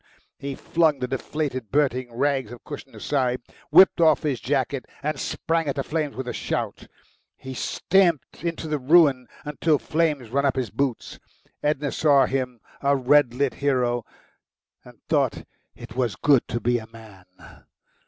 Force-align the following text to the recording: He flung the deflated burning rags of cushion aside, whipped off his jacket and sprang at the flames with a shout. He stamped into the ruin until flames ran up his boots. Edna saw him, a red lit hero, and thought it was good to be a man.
He 0.39 0.55
flung 0.55 0.97
the 0.97 1.07
deflated 1.07 1.69
burning 1.69 2.11
rags 2.11 2.51
of 2.51 2.63
cushion 2.63 2.95
aside, 2.95 3.39
whipped 3.69 4.01
off 4.01 4.23
his 4.23 4.39
jacket 4.39 4.87
and 5.03 5.19
sprang 5.19 5.67
at 5.67 5.75
the 5.75 5.83
flames 5.83 6.15
with 6.15 6.27
a 6.27 6.33
shout. 6.33 6.87
He 7.37 7.53
stamped 7.53 8.43
into 8.43 8.67
the 8.67 8.79
ruin 8.79 9.27
until 9.45 9.77
flames 9.77 10.31
ran 10.31 10.43
up 10.43 10.55
his 10.55 10.71
boots. 10.71 11.19
Edna 11.61 11.91
saw 11.91 12.25
him, 12.25 12.61
a 12.81 12.95
red 12.95 13.35
lit 13.35 13.53
hero, 13.53 14.03
and 14.83 14.99
thought 15.07 15.43
it 15.75 15.95
was 15.95 16.15
good 16.15 16.47
to 16.47 16.59
be 16.59 16.79
a 16.79 16.87
man. 16.87 17.25